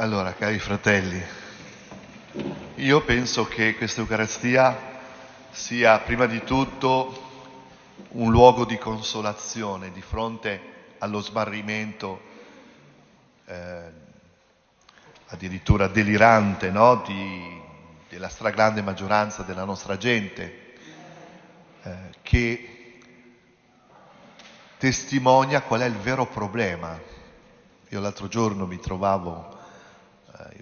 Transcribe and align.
Allora, 0.00 0.32
cari 0.34 0.60
fratelli, 0.60 1.20
io 2.76 3.02
penso 3.02 3.46
che 3.48 3.74
questa 3.74 4.00
Eucaristia 4.00 4.78
sia 5.50 5.98
prima 5.98 6.26
di 6.26 6.44
tutto 6.44 7.56
un 8.10 8.30
luogo 8.30 8.64
di 8.64 8.78
consolazione 8.78 9.90
di 9.90 10.00
fronte 10.00 10.94
allo 10.98 11.18
smarrimento 11.18 12.20
eh, 13.46 13.90
addirittura 15.26 15.88
delirante 15.88 16.70
no? 16.70 17.02
di, 17.04 17.60
della 18.08 18.28
stragrande 18.28 18.82
maggioranza 18.82 19.42
della 19.42 19.64
nostra 19.64 19.96
gente 19.96 20.74
eh, 21.82 21.96
che 22.22 23.00
testimonia 24.78 25.62
qual 25.62 25.80
è 25.80 25.86
il 25.86 25.96
vero 25.96 26.24
problema. 26.24 26.96
Io 27.88 27.98
l'altro 27.98 28.28
giorno 28.28 28.64
mi 28.64 28.78
trovavo 28.78 29.56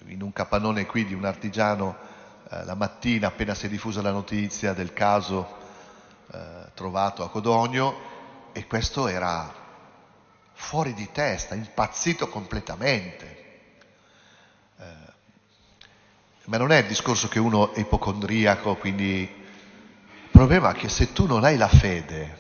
in 0.08 0.22
un 0.22 0.32
capannone 0.32 0.86
qui 0.86 1.04
di 1.04 1.14
un 1.14 1.24
artigiano 1.24 1.96
eh, 2.48 2.64
la 2.64 2.74
mattina 2.74 3.26
appena 3.26 3.54
si 3.54 3.66
è 3.66 3.68
diffusa 3.68 4.02
la 4.02 4.12
notizia 4.12 4.72
del 4.72 4.92
caso 4.92 5.46
eh, 6.32 6.38
trovato 6.74 7.24
a 7.24 7.28
Codogno 7.28 8.14
e 8.52 8.66
questo 8.66 9.08
era 9.08 9.52
fuori 10.52 10.94
di 10.94 11.08
testa, 11.10 11.54
impazzito 11.54 12.28
completamente. 12.28 13.44
Eh, 14.78 14.84
ma 16.44 16.56
non 16.56 16.70
è 16.70 16.78
il 16.78 16.86
discorso 16.86 17.26
che 17.28 17.40
uno 17.40 17.74
è 17.74 17.80
ipocondriaco, 17.80 18.76
quindi 18.76 19.22
il 19.22 20.30
problema 20.30 20.70
è 20.70 20.74
che 20.74 20.88
se 20.88 21.12
tu 21.12 21.26
non 21.26 21.42
hai 21.42 21.56
la 21.56 21.68
fede, 21.68 22.38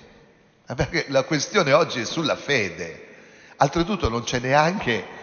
eh, 0.66 0.74
perché 0.74 1.06
la 1.08 1.24
questione 1.24 1.72
oggi 1.72 2.00
è 2.00 2.04
sulla 2.04 2.36
fede, 2.36 3.08
oltretutto 3.56 4.08
non 4.08 4.22
c'è 4.22 4.38
neanche 4.38 5.15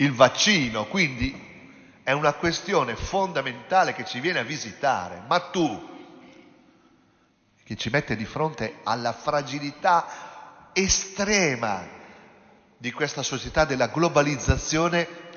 il 0.00 0.12
vaccino, 0.12 0.86
quindi 0.86 1.48
è 2.02 2.12
una 2.12 2.32
questione 2.34 2.96
fondamentale 2.96 3.92
che 3.92 4.04
ci 4.04 4.20
viene 4.20 4.38
a 4.40 4.44
visitare, 4.44 5.22
ma 5.26 5.38
tu, 5.50 5.88
che 7.62 7.76
ci 7.76 7.90
mette 7.90 8.16
di 8.16 8.24
fronte 8.24 8.78
alla 8.82 9.12
fragilità 9.12 10.70
estrema 10.72 11.86
di 12.76 12.90
questa 12.92 13.22
società 13.22 13.64
della 13.64 13.88
globalizzazione 13.88 15.28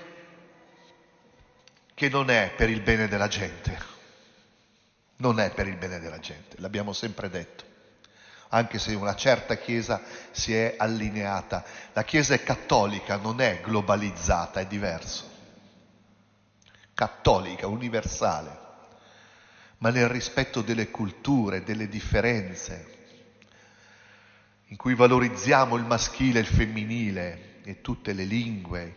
che 1.94 2.10
non 2.10 2.30
è 2.30 2.54
per 2.56 2.70
il 2.70 2.82
bene 2.82 3.08
della 3.08 3.28
gente, 3.28 3.78
non 5.18 5.40
è 5.40 5.52
per 5.54 5.68
il 5.68 5.76
bene 5.76 6.00
della 6.00 6.20
gente, 6.20 6.56
l'abbiamo 6.60 6.94
sempre 6.94 7.30
detto, 7.30 7.66
anche 8.54 8.80
se 8.80 8.94
una 8.96 9.16
certa 9.16 9.58
Chiesa 9.58 10.02
si 10.32 10.56
è 10.56 10.76
allineata. 10.78 11.64
La 11.94 12.04
Chiesa 12.04 12.34
è 12.34 12.44
cattolica, 12.44 13.18
non 13.18 13.42
è 13.42 13.62
globalizzata, 13.62 14.60
è 14.60 14.66
diverso 14.66 15.34
cattolica, 16.94 17.68
universale, 17.68 18.60
ma 19.80 19.90
nel 19.90 20.08
rispetto 20.08 20.62
delle 20.62 20.90
culture, 20.90 21.64
delle 21.64 21.90
differenze, 21.90 22.92
in 24.68 24.78
cui 24.78 24.96
valorizziamo 24.96 25.76
il 25.76 25.84
maschile 25.84 26.40
e 26.40 26.42
il 26.42 26.48
femminile 26.48 27.62
e 27.64 27.82
tutte 27.82 28.14
le 28.14 28.24
lingue. 28.24 28.96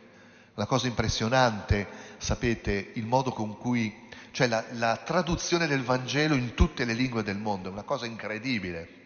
La 0.55 0.67
cosa 0.67 0.87
impressionante, 0.87 1.87
sapete, 2.19 2.93
il 2.95 3.05
modo 3.05 3.33
con 3.33 3.59
cui, 3.59 4.09
cioè 4.31 4.47
la, 4.47 4.65
la 4.73 4.97
traduzione 4.97 5.67
del 5.67 5.83
Vangelo 5.83 6.35
in 6.35 6.55
tutte 6.55 6.85
le 6.85 6.95
lingue 6.95 7.23
del 7.23 7.37
mondo, 7.37 7.69
è 7.69 7.73
una 7.73 7.83
cosa 7.83 8.07
incredibile. 8.07 9.05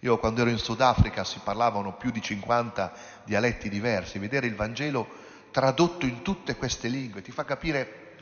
Io 0.00 0.18
quando 0.18 0.40
ero 0.40 0.50
in 0.50 0.58
Sudafrica 0.58 1.24
si 1.24 1.40
parlavano 1.44 1.94
più 1.94 2.10
di 2.10 2.22
50 2.22 2.92
dialetti 3.24 3.68
diversi, 3.68 4.18
vedere 4.18 4.46
il 4.46 4.54
Vangelo 4.54 5.06
tradotto 5.50 6.06
in 6.06 6.22
tutte 6.22 6.56
queste 6.56 6.88
lingue 6.88 7.22
ti 7.22 7.32
fa 7.32 7.44
capire 7.44 8.14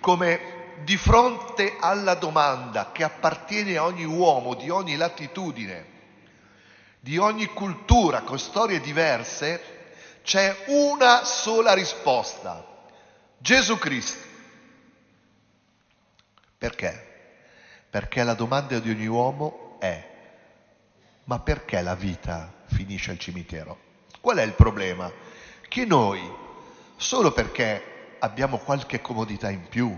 come 0.00 0.64
di 0.84 0.96
fronte 0.96 1.76
alla 1.78 2.14
domanda 2.14 2.92
che 2.92 3.04
appartiene 3.04 3.76
a 3.76 3.84
ogni 3.84 4.04
uomo 4.04 4.54
di 4.54 4.68
ogni 4.68 4.96
latitudine, 4.96 5.94
di 7.00 7.18
ogni 7.18 7.46
cultura 7.46 8.22
con 8.22 8.38
storie 8.38 8.80
diverse, 8.80 9.74
c'è 10.22 10.64
una 10.66 11.24
sola 11.24 11.72
risposta, 11.72 12.66
Gesù 13.38 13.78
Cristo. 13.78 14.24
Perché? 16.58 17.14
Perché 17.88 18.22
la 18.22 18.34
domanda 18.34 18.78
di 18.80 18.90
ogni 18.90 19.06
uomo 19.06 19.76
è, 19.78 20.15
ma 21.26 21.38
perché 21.40 21.80
la 21.82 21.94
vita 21.94 22.52
finisce 22.66 23.10
al 23.10 23.18
cimitero? 23.18 23.78
Qual 24.20 24.38
è 24.38 24.42
il 24.42 24.54
problema? 24.54 25.10
Che 25.68 25.84
noi, 25.84 26.20
solo 26.96 27.32
perché 27.32 28.16
abbiamo 28.20 28.58
qualche 28.58 29.00
comodità 29.00 29.50
in 29.50 29.68
più, 29.68 29.96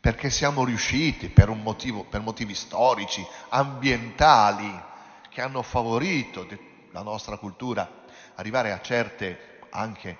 perché 0.00 0.30
siamo 0.30 0.64
riusciti 0.64 1.28
per, 1.28 1.48
motivo, 1.50 2.04
per 2.04 2.20
motivi 2.20 2.54
storici, 2.54 3.26
ambientali, 3.48 4.86
che 5.28 5.40
hanno 5.40 5.62
favorito 5.62 6.46
la 6.92 7.02
nostra 7.02 7.36
cultura, 7.36 8.04
arrivare 8.36 8.72
a 8.72 8.80
certe, 8.80 9.58
anche 9.70 10.16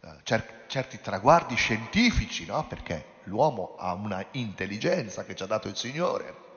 eh, 0.00 0.08
cer- 0.22 0.66
certi 0.68 1.00
traguardi 1.00 1.56
scientifici, 1.56 2.46
no? 2.46 2.64
perché 2.66 3.18
l'uomo 3.24 3.74
ha 3.76 3.92
una 3.92 4.24
intelligenza 4.32 5.24
che 5.24 5.34
ci 5.34 5.42
ha 5.42 5.46
dato 5.46 5.66
il 5.66 5.76
Signore 5.76 6.48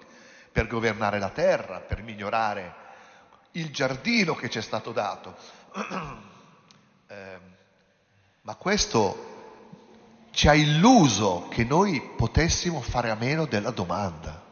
per 0.54 0.68
governare 0.68 1.20
la 1.20 1.32
terra, 1.32 1.80
per 1.80 2.04
migliorare 2.04 2.82
il 3.54 3.72
giardino 3.72 4.36
che 4.36 4.50
ci 4.50 4.60
è 4.60 4.62
stato 4.62 4.92
dato. 4.92 5.36
eh, 7.08 7.40
ma 8.42 8.56
questo 8.56 9.32
ci 10.32 10.48
ha 10.48 10.54
illuso 10.54 11.48
che 11.50 11.64
noi 11.64 12.02
potessimo 12.16 12.82
fare 12.82 13.10
a 13.10 13.16
meno 13.16 13.46
della 13.46 13.72
domanda. 13.72 14.42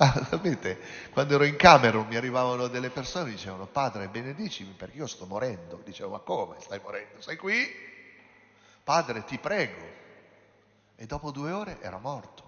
Ah, 0.00 0.24
sapete, 0.30 0.78
quando 1.10 1.34
ero 1.34 1.42
in 1.42 1.56
Camerun 1.56 2.06
mi 2.06 2.14
arrivavano 2.14 2.68
delle 2.68 2.88
persone 2.88 3.30
e 3.30 3.32
dicevano, 3.32 3.66
padre 3.66 4.06
benedicimi 4.06 4.70
perché 4.70 4.96
io 4.96 5.08
sto 5.08 5.26
morendo. 5.26 5.80
Dicevo, 5.84 6.10
ma 6.10 6.18
come 6.20 6.54
stai 6.60 6.78
morendo? 6.80 7.20
Sei 7.20 7.34
qui? 7.34 7.68
Padre 8.84 9.24
ti 9.24 9.38
prego. 9.38 9.84
E 10.94 11.04
dopo 11.04 11.32
due 11.32 11.50
ore 11.50 11.78
era 11.80 11.98
morto. 11.98 12.47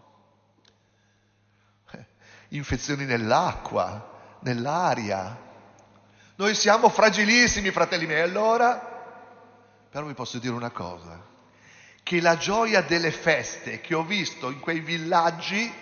Infezioni 2.51 3.05
nell'acqua, 3.05 4.39
nell'aria. 4.41 5.49
Noi 6.37 6.55
siamo 6.55 6.89
fragilissimi, 6.89 7.71
fratelli 7.71 8.07
miei. 8.07 8.23
Allora, 8.23 8.79
però 9.91 10.07
vi 10.07 10.15
posso 10.15 10.39
dire 10.39 10.55
una 10.55 10.71
cosa 10.71 11.29
che 12.03 12.21
la 12.21 12.37
gioia 12.37 12.81
delle 12.81 13.13
feste 13.13 13.81
che 13.81 13.95
ho 13.95 14.03
visto 14.03 14.51
in 14.51 14.59
quei 14.59 14.81
villaggi, 14.81 15.73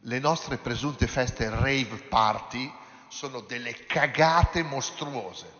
le 0.00 0.18
nostre 0.20 0.58
presunte 0.58 1.06
feste 1.08 1.48
rave 1.48 2.04
party, 2.08 2.72
sono 3.08 3.40
delle 3.40 3.86
cagate 3.86 4.62
mostruose. 4.62 5.54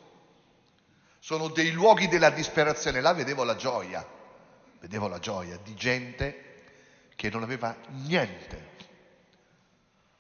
Sono 1.19 1.49
dei 1.49 1.73
luoghi 1.73 2.07
della 2.07 2.31
disperazione. 2.31 3.01
Là 3.01 3.13
vedevo 3.15 3.43
la 3.43 3.57
gioia, 3.57 4.07
vedevo 4.79 5.09
la 5.09 5.19
gioia 5.19 5.57
di 5.57 5.75
gente 5.75 6.45
che 7.17 7.31
non 7.31 7.43
aveva 7.43 7.75
niente 7.89 8.75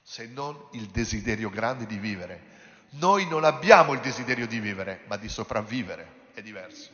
se 0.09 0.28
non 0.28 0.56
il 0.71 0.87
desiderio 0.87 1.50
grande 1.50 1.84
di 1.84 1.99
vivere. 1.99 2.55
Noi 2.91 3.27
non 3.27 3.43
abbiamo 3.43 3.93
il 3.93 3.99
desiderio 3.99 4.47
di 4.47 4.61
vivere, 4.61 5.03
ma 5.09 5.17
di 5.17 5.28
sopravvivere. 5.28 6.28
È 6.33 6.43
diverso. 6.43 6.91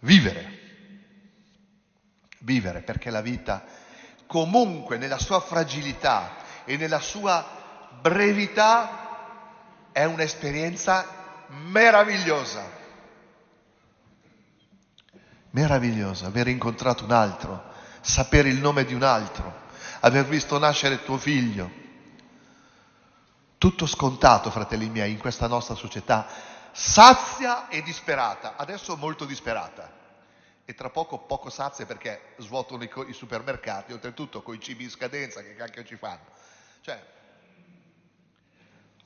Vivere. 0.00 0.64
Vivere 2.40 2.80
perché 2.80 3.10
la 3.10 3.20
vita 3.20 3.64
comunque 4.26 4.98
nella 4.98 5.20
sua 5.20 5.38
fragilità 5.38 6.64
e 6.64 6.76
nella 6.76 6.98
sua 6.98 7.46
brevità 8.00 9.90
è 9.92 10.04
un'esperienza 10.04 11.46
meravigliosa. 11.50 12.68
Meravigliosa, 15.50 16.26
aver 16.26 16.48
incontrato 16.48 17.04
un 17.04 17.12
altro, 17.12 17.62
sapere 18.00 18.48
il 18.48 18.58
nome 18.58 18.84
di 18.84 18.92
un 18.92 19.04
altro, 19.04 19.65
aver 20.06 20.24
visto 20.26 20.58
nascere 20.58 21.02
tuo 21.02 21.18
figlio. 21.18 21.84
Tutto 23.58 23.86
scontato, 23.86 24.50
fratelli 24.50 24.88
miei, 24.88 25.12
in 25.12 25.18
questa 25.18 25.46
nostra 25.46 25.74
società 25.74 26.26
sazia 26.72 27.68
e 27.68 27.82
disperata, 27.82 28.54
adesso 28.56 28.96
molto 28.96 29.24
disperata 29.24 29.90
e 30.64 30.74
tra 30.74 30.90
poco 30.90 31.18
poco 31.18 31.48
sazia 31.48 31.86
perché 31.86 32.34
svuotano 32.38 32.82
i, 32.82 32.90
i 33.08 33.12
supermercati, 33.12 33.92
oltretutto 33.92 34.42
con 34.42 34.54
i 34.54 34.60
cibi 34.60 34.84
in 34.84 34.90
scadenza, 34.90 35.40
che 35.40 35.54
cacchio 35.54 35.84
ci 35.84 35.96
fanno? 35.96 36.24
Cioè, 36.82 37.02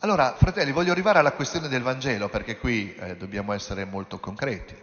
allora, 0.01 0.35
fratelli, 0.37 0.73
voglio 0.73 0.93
arrivare 0.93 1.19
alla 1.19 1.33
questione 1.33 1.69
del 1.69 1.83
Vangelo 1.83 2.29
perché 2.29 2.59
qui 2.59 2.95
eh, 2.95 3.17
dobbiamo 3.17 3.53
essere 3.53 3.85
molto 3.85 4.19
concreti. 4.19 4.75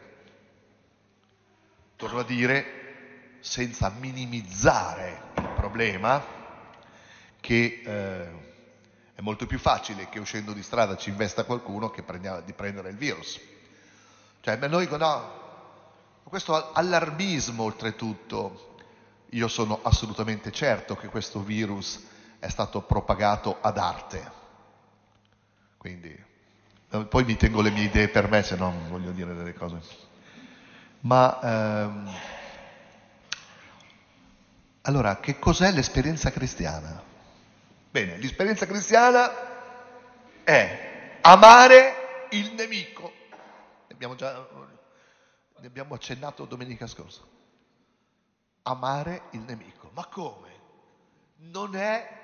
Torno 1.96 2.20
a 2.20 2.24
dire, 2.24 3.40
senza 3.40 3.90
minimizzare 3.90 5.27
problema, 5.58 6.24
che 7.42 7.82
eh, 7.84 8.46
è 9.16 9.22
molto 9.22 9.48
più 9.48 9.58
facile 9.58 10.10
che 10.10 10.20
uscendo 10.20 10.54
di 10.54 10.62
strada 10.62 10.96
ci 10.96 11.10
investa 11.10 11.44
qualcuno 11.44 11.90
che 11.90 12.04
di 12.46 12.54
prendere 12.54 12.90
il 12.90 12.98
virus. 12.98 13.40
Cioè, 14.42 14.56
noi 14.68 14.88
no, 14.92 15.46
questo 16.24 16.72
allarmismo 16.72 17.64
oltretutto, 17.64 18.76
io 19.32 19.48
sono 19.48 19.80
assolutamente 19.82 20.52
certo 20.52 20.96
che 20.96 21.08
questo 21.08 21.42
virus 21.42 22.06
è 22.38 22.48
stato 22.48 22.82
propagato 22.82 23.58
ad 23.60 23.78
arte. 23.80 24.32
Quindi, 25.78 26.16
poi 27.10 27.24
mi 27.24 27.36
tengo 27.36 27.62
le 27.62 27.72
mie 27.72 27.86
idee 27.86 28.10
per 28.10 28.30
me, 28.30 28.44
se 28.44 28.56
no 28.56 28.72
voglio 28.88 29.12
dire 29.12 29.34
delle 29.34 29.54
cose. 29.56 29.80
Ma 31.02 31.40
ehm, 31.42 32.12
allora, 34.88 35.20
che 35.20 35.38
cos'è 35.38 35.72
l'esperienza 35.72 36.32
cristiana? 36.32 37.04
Bene, 37.90 38.18
l'esperienza 38.18 38.66
cristiana 38.66 39.32
è 40.44 41.20
amare 41.22 42.28
il 42.32 42.54
nemico. 42.54 43.12
Ne 43.30 43.94
abbiamo 43.94 44.16
già 44.16 44.48
ne 45.60 45.68
abbiamo 45.68 45.96
accennato 45.96 46.46
domenica 46.46 46.88
scorsa. 46.88 47.22
Amare 48.64 49.24
il 49.32 49.42
nemico. 49.42 49.90
Ma 49.94 50.06
come? 50.06 50.50
Non 51.38 51.76
è 51.76 52.16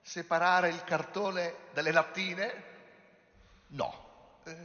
separare 0.00 0.68
il 0.70 0.82
cartone 0.84 1.54
dalle 1.74 1.92
lattine? 1.92 2.64
No. 3.68 4.06
Eh. 4.44 4.56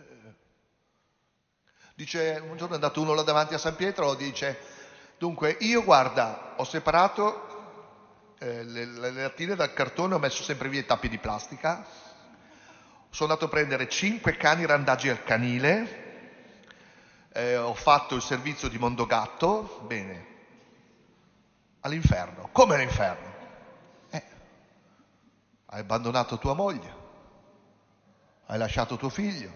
Dice, 1.96 2.40
un 2.42 2.56
giorno 2.58 2.74
è 2.74 2.76
andato 2.76 3.02
uno 3.02 3.14
là 3.14 3.24
davanti 3.24 3.54
a 3.54 3.60
San 3.60 3.76
Pietro, 3.76 4.16
dice, 4.16 4.58
dunque 5.24 5.56
io 5.62 5.86
guarda, 5.86 6.56
ho 6.58 6.66
separato 6.66 8.36
eh, 8.40 8.62
le, 8.66 8.84
le 8.84 9.12
lattine 9.12 9.56
dal 9.56 9.72
cartone, 9.72 10.16
ho 10.16 10.20
messo 10.20 10.44
sempre 10.44 10.68
via 10.68 10.82
i 10.82 10.86
tappi 10.86 11.08
di 11.08 11.18
plastica, 11.18 11.86
sono 13.10 13.32
andato 13.32 13.46
a 13.46 13.48
prendere 13.48 13.88
cinque 13.88 14.36
cani 14.36 14.66
randaggi 14.66 15.08
al 15.08 15.24
canile, 15.24 16.58
eh, 17.32 17.56
ho 17.56 17.74
fatto 17.74 18.16
il 18.16 18.22
servizio 18.22 18.68
di 18.68 18.78
Mondogatto, 18.78 19.86
bene, 19.88 20.26
all'inferno. 21.80 22.50
Come 22.52 22.76
all'inferno? 22.76 23.34
Eh, 24.10 24.24
hai 25.68 25.80
abbandonato 25.80 26.38
tua 26.38 26.54
moglie, 26.54 26.96
hai 28.48 28.58
lasciato 28.58 28.98
tuo 28.98 29.10
figlio. 29.10 29.52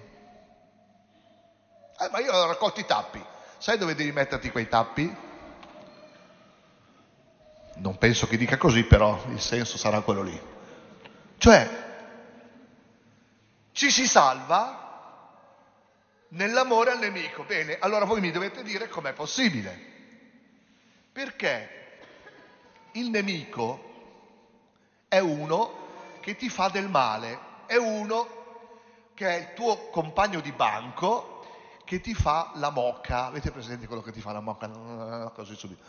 Eh, 1.99 2.09
ma 2.09 2.19
io 2.19 2.31
ho 2.31 2.47
raccolto 2.47 2.79
i 2.79 2.85
tappi. 2.85 3.21
Sai 3.57 3.77
dove 3.77 3.95
devi 3.95 4.13
metterti 4.13 4.49
quei 4.49 4.69
tappi? 4.69 5.26
Non 7.79 7.97
penso 7.97 8.27
che 8.27 8.37
dica 8.37 8.57
così, 8.57 8.83
però 8.83 9.23
il 9.29 9.39
senso 9.39 9.77
sarà 9.77 10.01
quello 10.01 10.23
lì. 10.23 10.41
Cioè, 11.37 11.85
ci 13.71 13.91
si 13.91 14.07
salva 14.07 14.85
nell'amore 16.29 16.91
al 16.91 16.99
nemico. 16.99 17.43
Bene, 17.43 17.77
allora 17.79 18.05
voi 18.05 18.19
mi 18.19 18.31
dovete 18.31 18.63
dire 18.63 18.89
com'è 18.89 19.13
possibile. 19.13 19.79
Perché 21.11 21.99
il 22.93 23.09
nemico 23.09 23.85
è 25.07 25.19
uno 25.19 25.85
che 26.19 26.35
ti 26.35 26.49
fa 26.49 26.69
del 26.69 26.89
male, 26.89 27.39
è 27.67 27.75
uno 27.75 28.35
che 29.13 29.27
è 29.27 29.39
il 29.39 29.53
tuo 29.53 29.89
compagno 29.89 30.41
di 30.41 30.51
banco 30.51 31.45
che 31.85 32.01
ti 32.01 32.13
fa 32.13 32.51
la 32.55 32.69
mocca. 32.69 33.25
Avete 33.25 33.51
presente 33.51 33.87
quello 33.87 34.01
che 34.01 34.11
ti 34.11 34.21
fa 34.21 34.31
la 34.31 34.41
mocca? 34.41 35.31
Così 35.33 35.55
subito. 35.55 35.83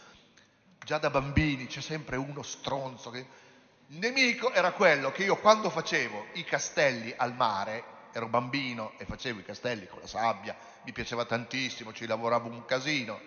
Già 0.88 0.96
da 0.96 1.10
bambini 1.10 1.66
c'è 1.66 1.82
sempre 1.82 2.16
uno 2.16 2.42
stronzo 2.42 3.10
che... 3.10 3.26
Il 3.88 3.98
nemico 3.98 4.50
era 4.52 4.72
quello 4.72 5.12
che 5.12 5.22
io 5.22 5.36
quando 5.36 5.68
facevo 5.68 6.28
i 6.32 6.44
castelli 6.44 7.12
al 7.14 7.34
mare 7.34 7.84
ero 8.12 8.26
bambino 8.26 8.94
e 8.96 9.04
facevo 9.04 9.40
i 9.40 9.44
castelli 9.44 9.86
con 9.86 10.00
la 10.00 10.06
sabbia, 10.06 10.56
mi 10.84 10.92
piaceva 10.92 11.26
tantissimo, 11.26 11.92
ci 11.92 12.06
lavoravo 12.06 12.48
un 12.48 12.64
casino. 12.64 13.20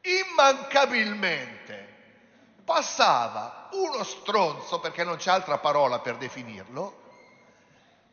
Immancabilmente 0.00 1.94
passava 2.64 3.68
uno 3.72 4.02
stronzo, 4.02 4.80
perché 4.80 5.04
non 5.04 5.16
c'è 5.16 5.32
altra 5.32 5.58
parola 5.58 5.98
per 5.98 6.16
definirlo, 6.16 7.02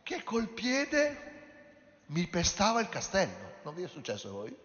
che 0.04 0.22
col 0.22 0.50
piede 0.50 1.32
mi 2.08 2.28
pestava 2.28 2.82
il 2.82 2.90
castello. 2.90 3.54
Non 3.64 3.74
vi 3.74 3.84
è 3.84 3.88
successo 3.88 4.28
a 4.28 4.32
voi? 4.32 4.58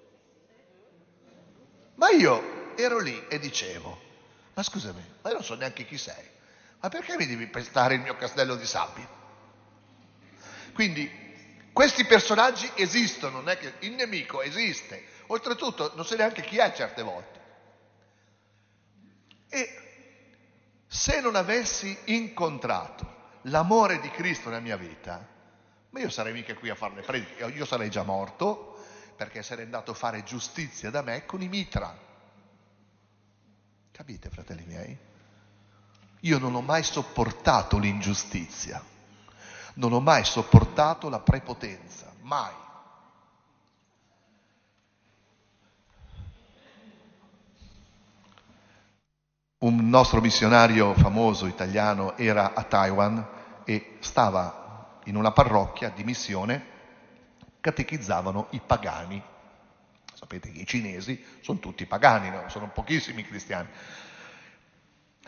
Ma 1.94 2.10
io 2.10 2.57
ero 2.78 3.00
lì 3.00 3.26
e 3.28 3.38
dicevo, 3.40 4.00
ma 4.54 4.62
scusami, 4.62 5.02
ma 5.22 5.30
io 5.30 5.34
non 5.34 5.44
so 5.44 5.54
neanche 5.54 5.84
chi 5.84 5.98
sei, 5.98 6.25
ma 6.80 6.88
perché 6.88 7.16
mi 7.16 7.26
devi 7.26 7.48
pestare 7.48 7.94
il 7.94 8.00
mio 8.00 8.16
castello 8.16 8.54
di 8.54 8.66
sabbia? 8.66 9.08
Quindi 10.72 11.10
questi 11.72 12.04
personaggi 12.04 12.70
esistono, 12.76 13.38
non 13.38 13.48
è 13.48 13.58
che 13.58 13.75
il 13.80 13.92
nemico 13.94 14.42
esiste, 14.42 15.04
oltretutto 15.26 15.92
non 15.96 16.04
sa 16.04 16.14
neanche 16.14 16.42
chi 16.42 16.58
è 16.58 16.72
certe 16.72 17.02
volte. 17.02 17.40
E 19.48 19.88
se 20.86 21.20
non 21.20 21.34
avessi 21.34 21.96
incontrato 22.04 23.16
l'amore 23.42 23.98
di 24.00 24.10
Cristo 24.10 24.50
nella 24.50 24.60
mia 24.60 24.76
vita, 24.76 25.26
ma 25.90 26.00
io 26.00 26.10
sarei 26.10 26.32
mica 26.32 26.54
qui 26.54 26.69
a 26.69 26.76
fare 26.76 26.94
le 26.94 27.02
prediche, 27.02 27.44
io 27.44 27.64
sarei 27.64 27.90
già 27.90 28.04
morto 28.04 28.84
perché 29.16 29.42
sarei 29.42 29.64
andato 29.64 29.90
a 29.90 29.94
fare 29.94 30.22
giustizia 30.22 30.90
da 30.90 31.02
me 31.02 31.26
con 31.26 31.42
i 31.42 31.48
mitra. 31.48 32.07
Capite, 33.98 34.30
fratelli 34.30 34.64
miei? 34.64 34.96
Io 36.20 36.38
non 36.38 36.54
ho 36.54 36.60
mai 36.60 36.84
sopportato 36.84 37.78
l'ingiustizia 37.78 38.80
non 39.78 39.92
ho 39.92 40.00
mai 40.00 40.24
sopportato 40.24 41.08
la 41.08 41.20
prepotenza, 41.20 42.12
mai. 42.22 42.52
Un 49.58 49.88
nostro 49.88 50.20
missionario 50.20 50.94
famoso 50.94 51.46
italiano 51.46 52.16
era 52.16 52.54
a 52.54 52.62
Taiwan 52.62 53.26
e 53.64 53.96
stava 54.00 55.00
in 55.04 55.16
una 55.16 55.32
parrocchia 55.32 55.90
di 55.90 56.04
missione, 56.04 56.76
catechizzavano 57.60 58.48
i 58.50 58.60
pagani. 58.64 59.22
Sapete 60.18 60.50
che 60.50 60.62
i 60.62 60.66
cinesi 60.66 61.24
sono 61.40 61.60
tutti 61.60 61.86
pagani, 61.86 62.28
no? 62.28 62.48
sono 62.48 62.68
pochissimi 62.70 63.24
cristiani. 63.24 63.68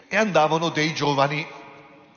E 0.09 0.17
andavano 0.17 0.71
dei 0.71 0.93
giovani 0.93 1.47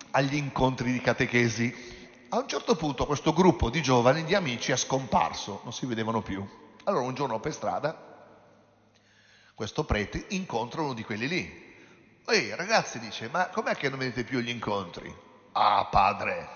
agli 0.09 0.33
incontri 0.33 0.91
di 0.91 0.99
catechesi 0.99 1.91
a 2.29 2.39
un 2.39 2.47
certo 2.47 2.75
punto 2.75 3.05
questo 3.05 3.31
gruppo 3.31 3.69
di 3.69 3.83
giovani, 3.83 4.23
di 4.23 4.33
amici, 4.33 4.71
è 4.71 4.75
scomparso, 4.75 5.61
non 5.61 5.71
si 5.71 5.85
vedevano 5.85 6.23
più. 6.23 6.43
Allora 6.85 7.05
un 7.05 7.13
giorno 7.13 7.39
per 7.39 7.53
strada, 7.53 7.95
questo 9.53 9.83
prete 9.83 10.25
incontra 10.29 10.81
uno 10.81 10.93
di 10.93 11.03
quelli 11.03 11.27
lì. 11.27 11.75
Ehi 12.27 12.55
ragazzi, 12.55 12.97
dice, 12.97 13.29
ma 13.29 13.49
com'è 13.49 13.75
che 13.75 13.87
non 13.87 13.99
vedete 13.99 14.23
più 14.23 14.39
gli 14.39 14.49
incontri? 14.49 15.15
Ah 15.51 15.87
padre, 15.91 16.49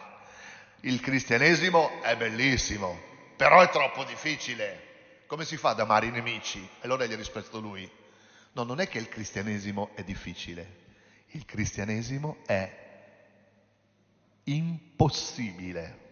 il 0.82 1.00
cristianesimo 1.00 2.02
è 2.02 2.18
bellissimo, 2.18 3.00
però 3.36 3.62
è 3.62 3.70
troppo 3.70 4.04
difficile. 4.04 4.87
Come 5.28 5.44
si 5.44 5.58
fa 5.58 5.70
ad 5.70 5.80
amare 5.82 6.06
i 6.06 6.12
nemici? 6.12 6.60
E 6.60 6.86
allora 6.86 7.06
gli 7.06 7.12
ha 7.12 7.18
risposto 7.18 7.60
lui, 7.60 7.90
no, 8.54 8.64
non 8.64 8.80
è 8.80 8.88
che 8.88 8.98
il 8.98 9.10
cristianesimo 9.10 9.92
è 9.94 10.04
difficile, 10.04 10.86
il 11.32 11.46
cristianesimo 11.46 12.38
è 12.46 12.86
impossibile. 14.46 16.06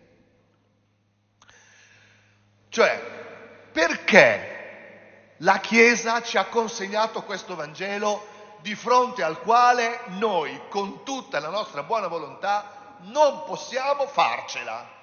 Cioè, 2.67 3.69
perché 3.71 5.33
la 5.37 5.59
Chiesa 5.59 6.21
ci 6.21 6.37
ha 6.37 6.45
consegnato 6.45 7.23
questo 7.23 7.55
Vangelo 7.55 8.33
di 8.61 8.75
fronte 8.75 9.23
al 9.23 9.39
quale 9.39 10.01
noi, 10.07 10.59
con 10.67 11.05
tutta 11.05 11.39
la 11.39 11.49
nostra 11.49 11.83
buona 11.83 12.07
volontà, 12.07 12.97
non 13.03 13.43
possiamo 13.45 14.07
farcela? 14.07 14.94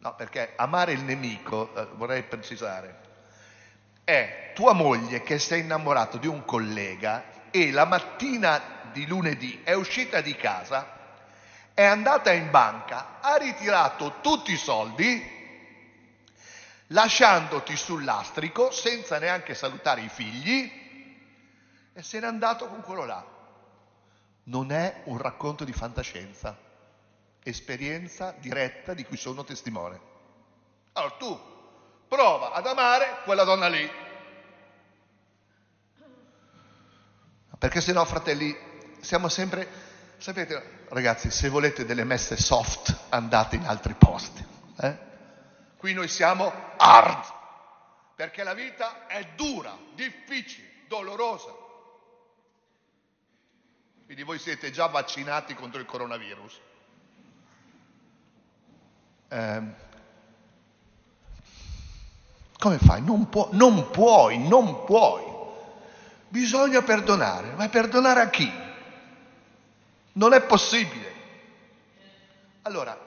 No, 0.00 0.14
perché 0.14 0.52
amare 0.56 0.92
il 0.92 1.02
nemico, 1.02 1.74
eh, 1.74 1.86
vorrei 1.94 2.22
precisare, 2.22 3.06
è 4.04 4.52
tua 4.54 4.72
moglie 4.72 5.22
che 5.22 5.38
sei 5.38 5.60
innamorato 5.60 6.18
di 6.18 6.26
un 6.26 6.44
collega 6.44 7.50
e 7.50 7.70
la 7.70 7.84
mattina 7.84 8.90
di 8.92 9.06
lunedì 9.06 9.60
è 9.64 9.72
uscita 9.72 10.20
di 10.20 10.34
casa, 10.36 10.96
è 11.74 11.84
andata 11.84 12.32
in 12.32 12.50
banca, 12.50 13.20
ha 13.20 13.36
ritirato 13.36 14.20
tutti 14.20 14.52
i 14.52 14.56
soldi, 14.56 15.36
lasciandoti 16.88 17.76
sul 17.76 18.04
lastrico 18.04 18.70
senza 18.70 19.18
neanche 19.18 19.54
salutare 19.54 20.00
i 20.02 20.08
figli 20.08 20.70
e 21.92 22.02
se 22.02 22.20
n'è 22.20 22.26
andato 22.26 22.66
con 22.68 22.82
quello 22.82 23.04
là. 23.04 23.24
Non 24.44 24.72
è 24.72 25.02
un 25.04 25.18
racconto 25.18 25.64
di 25.64 25.72
fantascienza, 25.72 26.56
esperienza 27.48 28.34
diretta 28.38 28.94
di 28.94 29.04
cui 29.04 29.16
sono 29.16 29.44
testimone. 29.44 30.00
Allora 30.92 31.14
tu 31.16 31.40
prova 32.08 32.52
ad 32.52 32.66
amare 32.66 33.20
quella 33.24 33.44
donna 33.44 33.68
lì. 33.68 34.06
Perché 37.58 37.80
se 37.80 37.92
no, 37.92 38.04
fratelli, 38.04 38.56
siamo 39.00 39.28
sempre, 39.28 39.68
sapete, 40.18 40.84
ragazzi, 40.90 41.30
se 41.30 41.48
volete 41.48 41.84
delle 41.84 42.04
messe 42.04 42.36
soft, 42.36 42.96
andate 43.08 43.56
in 43.56 43.66
altri 43.66 43.94
posti. 43.94 44.44
Eh? 44.80 44.98
Qui 45.76 45.92
noi 45.92 46.06
siamo 46.06 46.52
hard, 46.76 47.24
perché 48.14 48.44
la 48.44 48.54
vita 48.54 49.06
è 49.08 49.32
dura, 49.34 49.76
difficile, 49.94 50.84
dolorosa. 50.86 51.52
Quindi 54.04 54.22
voi 54.22 54.38
siete 54.38 54.70
già 54.70 54.86
vaccinati 54.86 55.54
contro 55.54 55.80
il 55.80 55.86
coronavirus. 55.86 56.60
Eh, 59.28 59.62
come 62.58 62.78
fai? 62.78 63.02
Non, 63.02 63.28
può, 63.28 63.48
non 63.52 63.90
puoi, 63.90 64.38
non 64.38 64.84
puoi. 64.84 65.22
Bisogna 66.28 66.82
perdonare, 66.82 67.52
ma 67.52 67.68
perdonare 67.68 68.20
a 68.20 68.28
chi? 68.28 68.50
Non 70.12 70.32
è 70.32 70.42
possibile. 70.42 71.12
Allora, 72.62 72.98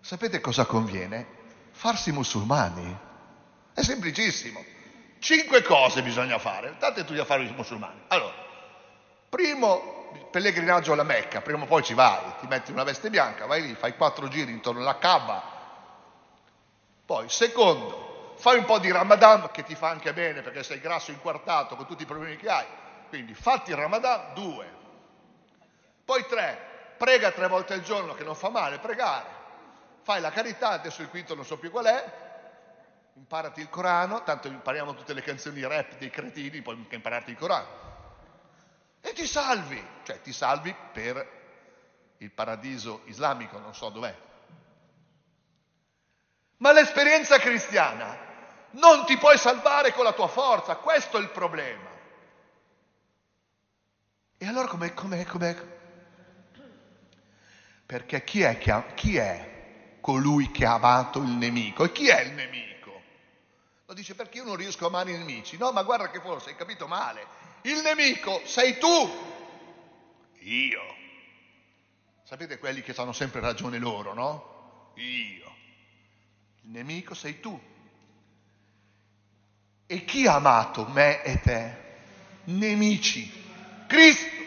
sapete 0.00 0.40
cosa 0.40 0.64
conviene? 0.66 1.26
Farsi 1.70 2.12
musulmani. 2.12 2.98
È 3.72 3.82
semplicissimo. 3.82 4.62
Cinque 5.20 5.62
cose 5.62 6.02
bisogna 6.02 6.38
fare. 6.38 6.74
State 6.76 7.04
tutti 7.04 7.20
a 7.20 7.24
fare 7.24 7.44
i 7.44 7.52
musulmani. 7.52 8.00
Allora, 8.08 8.34
primo 9.28 10.01
pellegrinaggio 10.30 10.92
alla 10.92 11.02
Mecca, 11.02 11.40
prima 11.40 11.62
o 11.62 11.66
poi 11.66 11.82
ci 11.82 11.94
vai, 11.94 12.20
ti 12.40 12.46
metti 12.46 12.72
una 12.72 12.84
veste 12.84 13.10
bianca, 13.10 13.46
vai 13.46 13.62
lì, 13.62 13.74
fai 13.74 13.96
quattro 13.96 14.28
giri 14.28 14.50
intorno 14.50 14.80
alla 14.80 14.98
Kaaba. 14.98 15.42
Poi, 17.04 17.28
secondo, 17.28 18.34
fai 18.36 18.58
un 18.58 18.64
po' 18.64 18.78
di 18.78 18.90
Ramadan 18.90 19.50
che 19.50 19.62
ti 19.62 19.74
fa 19.74 19.88
anche 19.88 20.12
bene 20.12 20.40
perché 20.40 20.62
sei 20.62 20.80
grasso 20.80 21.10
inquartato 21.10 21.76
con 21.76 21.86
tutti 21.86 22.04
i 22.04 22.06
problemi 22.06 22.36
che 22.36 22.48
hai. 22.48 22.66
Quindi 23.08 23.34
fatti 23.34 23.70
il 23.70 23.76
Ramadan, 23.76 24.32
due. 24.34 24.66
Poi 26.04 26.26
tre, 26.26 26.94
prega 26.96 27.30
tre 27.30 27.48
volte 27.48 27.74
al 27.74 27.82
giorno 27.82 28.14
che 28.14 28.24
non 28.24 28.34
fa 28.34 28.48
male 28.48 28.78
pregare. 28.78 29.40
Fai 30.02 30.20
la 30.20 30.30
carità, 30.30 30.70
adesso 30.70 31.02
il 31.02 31.08
quinto 31.08 31.34
non 31.34 31.44
so 31.44 31.58
più 31.58 31.70
qual 31.70 31.84
è, 31.84 32.12
imparati 33.14 33.60
il 33.60 33.68
Corano, 33.68 34.22
tanto 34.22 34.48
impariamo 34.48 34.94
tutte 34.94 35.12
le 35.12 35.22
canzoni 35.22 35.60
rap 35.66 35.96
dei 35.98 36.10
cretini, 36.10 36.62
poi 36.62 36.76
mica 36.76 36.96
il 36.96 37.36
Corano. 37.36 37.91
E 39.04 39.12
ti 39.12 39.26
salvi, 39.26 39.84
cioè 40.04 40.20
ti 40.22 40.32
salvi 40.32 40.74
per 40.92 41.40
il 42.18 42.30
paradiso 42.30 43.02
islamico, 43.06 43.58
non 43.58 43.74
so 43.74 43.88
dov'è. 43.88 44.16
Ma 46.58 46.72
l'esperienza 46.72 47.38
cristiana 47.38 48.16
non 48.70 49.04
ti 49.04 49.18
puoi 49.18 49.36
salvare 49.36 49.92
con 49.92 50.04
la 50.04 50.12
tua 50.12 50.28
forza, 50.28 50.76
questo 50.76 51.18
è 51.18 51.20
il 51.20 51.30
problema. 51.30 51.90
E 54.38 54.46
allora 54.46 54.68
com'è, 54.68 54.94
com'è, 54.94 55.24
com'è? 55.24 55.56
Perché 57.84 58.22
chi 58.24 58.42
è, 58.42 58.58
chi 58.94 59.16
è 59.16 59.96
colui 60.00 60.50
che 60.50 60.64
ha 60.64 60.74
amato 60.74 61.18
il 61.18 61.30
nemico? 61.30 61.84
E 61.84 61.92
chi 61.92 62.08
è 62.08 62.20
il 62.22 62.32
nemico? 62.32 63.02
Lo 63.86 63.94
dice 63.94 64.14
perché 64.14 64.38
io 64.38 64.44
non 64.44 64.56
riesco 64.56 64.84
a 64.84 64.88
amare 64.88 65.10
i 65.10 65.18
nemici. 65.18 65.58
No, 65.58 65.72
ma 65.72 65.82
guarda 65.82 66.10
che 66.10 66.20
forse 66.20 66.50
hai 66.50 66.56
capito 66.56 66.86
male. 66.86 67.41
Il 67.62 67.80
nemico 67.82 68.42
sei 68.44 68.78
tu. 68.78 69.10
Io. 70.40 70.82
Sapete 72.24 72.58
quelli 72.58 72.82
che 72.82 72.94
hanno 72.96 73.12
sempre 73.12 73.40
ragione 73.40 73.78
loro, 73.78 74.14
no? 74.14 74.92
Io. 74.96 75.54
Il 76.62 76.70
nemico 76.70 77.14
sei 77.14 77.40
tu. 77.40 77.60
E 79.86 80.04
chi 80.04 80.26
ha 80.26 80.34
amato 80.34 80.86
me 80.86 81.22
e 81.22 81.40
te? 81.40 81.76
Nemici. 82.44 83.30
Cristo. 83.86 84.40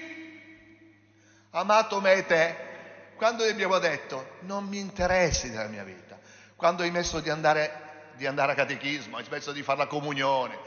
Ha 1.51 1.60
amato 1.60 2.01
me 2.01 2.13
e 2.13 2.25
te 2.25 2.65
quando 3.15 3.45
gli 3.45 3.50
abbiamo 3.50 3.79
detto 3.79 4.38
non 4.41 4.65
mi 4.67 4.77
interessi 4.77 5.50
della 5.50 5.67
mia 5.67 5.84
vita, 5.84 6.19
quando 6.55 6.84
hai 6.84 6.91
messo 6.91 7.22
di 7.22 7.29
andare, 7.29 8.12
di 8.15 8.25
andare 8.25 8.51
a 8.51 8.55
catechismo, 8.55 9.17
hai 9.17 9.24
smesso 9.24 9.51
di 9.51 9.63
fare 9.63 9.79
la 9.79 9.88
comunione, 9.88 10.57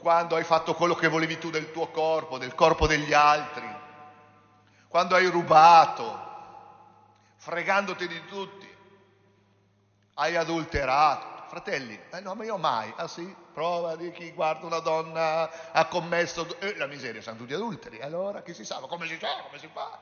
quando 0.00 0.34
hai 0.34 0.44
fatto 0.44 0.74
quello 0.74 0.94
che 0.94 1.08
volevi 1.08 1.38
tu 1.38 1.50
del 1.50 1.70
tuo 1.70 1.88
corpo, 1.88 2.38
del 2.38 2.54
corpo 2.54 2.86
degli 2.86 3.12
altri, 3.12 3.68
quando 4.88 5.14
hai 5.14 5.26
rubato, 5.26 6.28
fregandoti 7.36 8.08
di 8.08 8.24
tutti, 8.26 8.68
hai 10.14 10.36
adulterato. 10.36 11.28
Fratelli, 11.50 11.98
eh 12.12 12.20
no, 12.20 12.36
ma 12.36 12.44
io 12.44 12.56
mai, 12.58 12.92
ah 12.94 13.08
sì, 13.08 13.34
prova 13.52 13.96
di 13.96 14.12
chi 14.12 14.30
guarda 14.30 14.66
una 14.66 14.78
donna, 14.78 15.72
ha 15.72 15.86
commesso, 15.86 16.46
eh, 16.60 16.76
la 16.76 16.86
miseria, 16.86 17.20
sono 17.20 17.38
tutti 17.38 17.52
adulteri, 17.52 18.00
allora 18.00 18.40
chi 18.42 18.54
si 18.54 18.64
sa, 18.64 18.76
come 18.76 19.08
si 19.08 19.18
sa, 19.18 19.42
come 19.42 19.58
si 19.58 19.68
fa? 19.72 19.98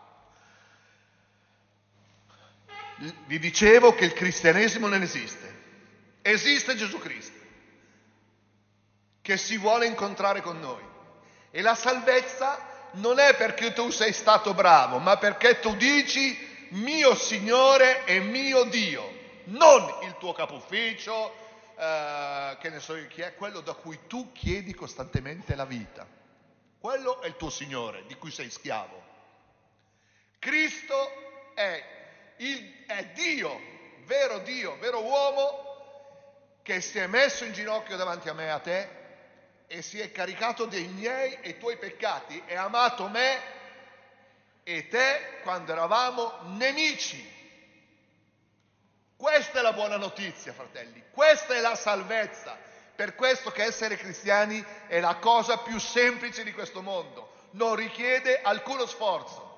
Vi 2.96 3.38
dicevo 3.38 3.94
che 3.94 4.04
il 4.04 4.12
cristianesimo 4.12 4.88
non 4.88 5.00
esiste, 5.00 5.54
esiste 6.20 6.76
Gesù 6.76 6.98
Cristo, 6.98 7.37
che 9.28 9.36
si 9.36 9.58
vuole 9.58 9.84
incontrare 9.84 10.40
con 10.40 10.58
noi. 10.58 10.82
E 11.50 11.60
la 11.60 11.74
salvezza 11.74 12.58
non 12.92 13.18
è 13.18 13.36
perché 13.36 13.74
tu 13.74 13.90
sei 13.90 14.14
stato 14.14 14.54
bravo, 14.54 14.96
ma 14.96 15.18
perché 15.18 15.60
tu 15.60 15.76
dici 15.76 16.66
mio 16.70 17.14
Signore 17.14 18.06
e 18.06 18.20
mio 18.20 18.64
Dio, 18.64 19.42
non 19.44 19.98
il 20.04 20.16
tuo 20.18 20.32
capo 20.32 20.54
ufficio, 20.54 21.30
eh, 21.76 22.56
che 22.58 22.70
ne 22.70 22.80
so 22.80 22.96
io 22.96 23.06
chi 23.08 23.20
è, 23.20 23.34
quello 23.34 23.60
da 23.60 23.74
cui 23.74 23.98
tu 24.06 24.32
chiedi 24.32 24.72
costantemente 24.72 25.54
la 25.54 25.66
vita. 25.66 26.06
Quello 26.80 27.20
è 27.20 27.26
il 27.26 27.36
tuo 27.36 27.50
Signore, 27.50 28.06
di 28.06 28.14
cui 28.14 28.30
sei 28.30 28.48
schiavo. 28.48 29.02
Cristo 30.38 31.52
è 31.52 31.84
il, 32.38 32.86
è 32.86 33.04
Dio, 33.08 33.60
vero 34.06 34.38
Dio, 34.38 34.78
vero 34.78 35.02
uomo, 35.02 36.60
che 36.62 36.80
si 36.80 36.98
è 36.98 37.06
messo 37.06 37.44
in 37.44 37.52
ginocchio 37.52 37.98
davanti 37.98 38.30
a 38.30 38.32
me 38.32 38.44
e 38.46 38.48
a 38.48 38.58
te 38.60 38.97
e 39.68 39.80
si 39.82 40.00
è 40.00 40.10
caricato 40.10 40.64
dei 40.64 40.88
miei 40.88 41.38
e 41.40 41.58
tuoi 41.58 41.76
peccati 41.76 42.42
e 42.46 42.56
ha 42.56 42.64
amato 42.64 43.06
me 43.06 43.40
e 44.64 44.88
te 44.88 45.38
quando 45.44 45.70
eravamo 45.70 46.32
nemici. 46.56 47.36
Questa 49.16 49.60
è 49.60 49.62
la 49.62 49.72
buona 49.72 49.96
notizia, 49.96 50.52
fratelli, 50.52 51.04
questa 51.12 51.54
è 51.54 51.60
la 51.60 51.76
salvezza. 51.76 52.56
Per 52.96 53.14
questo 53.14 53.52
che 53.52 53.62
essere 53.62 53.96
cristiani 53.96 54.64
è 54.88 54.98
la 54.98 55.16
cosa 55.16 55.58
più 55.58 55.78
semplice 55.78 56.42
di 56.42 56.52
questo 56.52 56.82
mondo, 56.82 57.48
non 57.52 57.76
richiede 57.76 58.42
alcuno 58.42 58.86
sforzo 58.86 59.48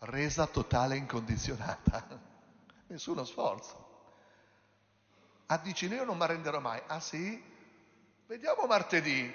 resa 0.00 0.46
totale 0.46 0.94
e 0.94 0.98
incondizionata. 0.98 2.06
Nessuno 2.88 3.24
sforzo. 3.24 3.88
Ah, 5.46 5.58
dici, 5.58 5.86
io 5.86 6.04
non 6.04 6.16
mi 6.16 6.22
arrenderò 6.22 6.60
mai. 6.60 6.80
Ah 6.86 7.00
sì? 7.00 7.42
Vediamo 8.30 8.66
martedì 8.66 9.34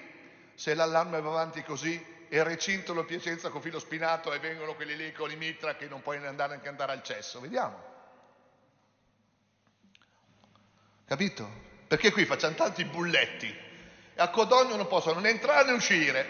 se 0.54 0.72
l'allarme 0.72 1.20
va 1.20 1.28
avanti 1.28 1.62
così 1.62 2.02
e 2.30 2.42
recintolo 2.42 3.04
Piacenza 3.04 3.50
con 3.50 3.60
filo 3.60 3.78
spinato 3.78 4.32
e 4.32 4.38
vengono 4.38 4.74
quelli 4.74 4.96
lì 4.96 5.12
con 5.12 5.30
i 5.30 5.36
mitra 5.36 5.76
che 5.76 5.86
non 5.86 6.00
puoi 6.00 6.16
andare 6.16 6.52
neanche 6.52 6.68
andare 6.68 6.92
al 6.92 7.02
cesso. 7.02 7.38
Vediamo. 7.40 7.78
Capito? 11.04 11.46
Perché 11.86 12.10
qui 12.10 12.24
facciamo 12.24 12.54
tanti 12.54 12.86
bulletti 12.86 13.46
e 13.46 14.14
a 14.14 14.30
Codogno 14.30 14.76
non 14.76 14.86
possono 14.86 15.20
né 15.20 15.28
entrare 15.28 15.66
né 15.66 15.72
uscire. 15.72 16.26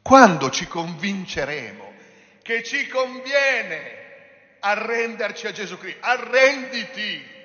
Quando 0.00 0.48
ci 0.48 0.66
convinceremo 0.66 1.92
che 2.40 2.62
ci 2.62 2.88
conviene 2.88 4.56
arrenderci 4.60 5.46
a 5.48 5.52
Gesù 5.52 5.76
Cristo? 5.76 6.02
Arrenditi! 6.02 7.35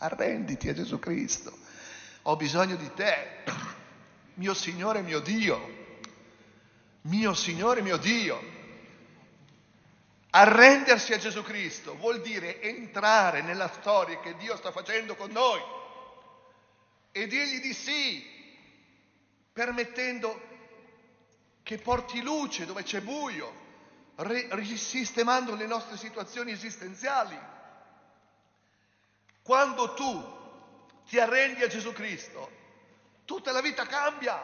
Arrenditi 0.00 0.68
a 0.68 0.74
Gesù 0.74 0.98
Cristo. 0.98 1.56
Ho 2.22 2.36
bisogno 2.36 2.76
di 2.76 2.92
te, 2.94 3.42
mio 4.34 4.54
Signore, 4.54 5.02
mio 5.02 5.20
Dio. 5.20 5.76
Mio 7.02 7.34
Signore, 7.34 7.82
mio 7.82 7.96
Dio. 7.96 8.56
Arrendersi 10.30 11.14
a 11.14 11.18
Gesù 11.18 11.42
Cristo 11.42 11.96
vuol 11.96 12.20
dire 12.20 12.60
entrare 12.60 13.40
nella 13.42 13.68
storia 13.68 14.20
che 14.20 14.36
Dio 14.36 14.56
sta 14.56 14.70
facendo 14.70 15.16
con 15.16 15.30
noi 15.30 15.60
e 17.10 17.26
dirgli 17.26 17.60
di 17.60 17.72
sì, 17.72 18.22
permettendo 19.52 20.40
che 21.62 21.78
porti 21.78 22.20
luce 22.20 22.66
dove 22.66 22.82
c'è 22.82 23.00
buio, 23.00 23.52
risistemando 24.16 25.54
le 25.54 25.66
nostre 25.66 25.96
situazioni 25.96 26.52
esistenziali. 26.52 27.56
Quando 29.48 29.94
tu 29.94 30.36
ti 31.08 31.18
arrendi 31.18 31.62
a 31.62 31.68
Gesù 31.68 31.94
Cristo, 31.94 32.50
tutta 33.24 33.50
la 33.50 33.62
vita 33.62 33.86
cambia, 33.86 34.38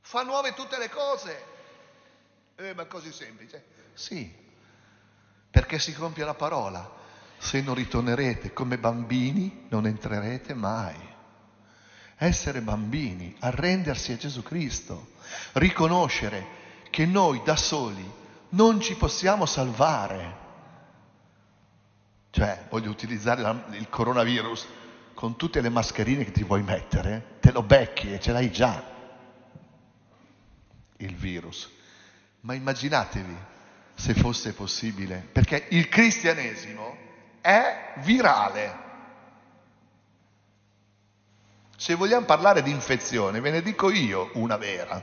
fa 0.00 0.24
nuove 0.24 0.52
tutte 0.52 0.76
le 0.78 0.88
cose. 0.88 1.44
Eh, 2.56 2.74
ma 2.74 2.82
è 2.82 2.86
così 2.88 3.12
semplice? 3.12 3.64
Sì, 3.94 4.34
perché 5.48 5.78
si 5.78 5.92
compie 5.94 6.24
la 6.24 6.34
parola. 6.34 6.98
Se 7.38 7.60
non 7.60 7.76
ritornerete 7.76 8.52
come 8.52 8.78
bambini, 8.78 9.66
non 9.68 9.86
entrerete 9.86 10.52
mai 10.54 10.98
essere 12.16 12.62
bambini, 12.62 13.36
arrendersi 13.38 14.10
a 14.10 14.16
Gesù 14.16 14.42
Cristo, 14.42 15.12
riconoscere 15.52 16.44
che 16.90 17.06
noi 17.06 17.40
da 17.44 17.54
soli 17.54 18.12
non 18.48 18.80
ci 18.80 18.96
possiamo 18.96 19.46
salvare. 19.46 20.39
Cioè, 22.30 22.66
voglio 22.68 22.90
utilizzare 22.90 23.42
la, 23.42 23.64
il 23.72 23.88
coronavirus 23.88 24.66
con 25.14 25.36
tutte 25.36 25.60
le 25.60 25.68
mascherine 25.68 26.24
che 26.24 26.32
ti 26.32 26.44
vuoi 26.44 26.62
mettere, 26.62 27.36
te 27.40 27.52
lo 27.52 27.62
becchi 27.62 28.12
e 28.14 28.20
ce 28.20 28.32
l'hai 28.32 28.50
già, 28.50 28.82
il 30.98 31.14
virus. 31.14 31.68
Ma 32.40 32.54
immaginatevi 32.54 33.36
se 33.94 34.14
fosse 34.14 34.54
possibile, 34.54 35.28
perché 35.30 35.66
il 35.70 35.88
cristianesimo 35.88 36.96
è 37.40 37.94
virale. 37.98 38.88
Se 41.76 41.94
vogliamo 41.94 42.24
parlare 42.24 42.62
di 42.62 42.70
infezione, 42.70 43.40
ve 43.40 43.50
ne 43.50 43.62
dico 43.62 43.90
io 43.90 44.30
una 44.34 44.56
vera. 44.56 45.02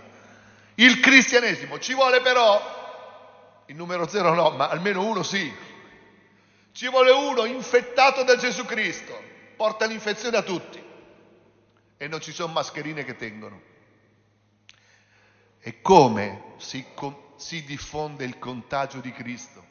Il 0.76 1.00
cristianesimo 1.00 1.80
ci 1.80 1.94
vuole 1.94 2.22
però, 2.22 3.64
il 3.68 3.76
numero 3.76 4.08
zero 4.08 4.34
no, 4.34 4.52
ma 4.52 4.70
almeno 4.70 5.06
uno 5.06 5.24
sì. 5.24 5.54
Ci 6.78 6.88
vuole 6.90 7.10
uno 7.10 7.46
infettato 7.46 8.22
da 8.22 8.36
Gesù 8.36 8.64
Cristo, 8.64 9.20
porta 9.56 9.88
l'infezione 9.88 10.38
a 10.38 10.44
tutti 10.44 10.80
e 11.98 12.08
non 12.08 12.22
ci 12.22 12.32
sono 12.32 12.54
mascherine 12.54 13.04
che 13.04 13.16
tengono. 13.16 13.60
E 15.60 15.82
come 15.82 16.54
si, 16.58 16.86
si 17.36 17.64
diffonde 17.64 18.26
il 18.26 18.38
contagio 18.38 19.00
di 19.00 19.12
Cristo? 19.12 19.66